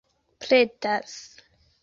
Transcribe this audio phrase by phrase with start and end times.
[0.45, 1.13] pretas